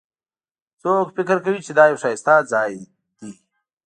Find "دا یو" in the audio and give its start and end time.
1.77-2.01